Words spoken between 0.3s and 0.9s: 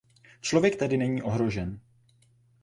Člověk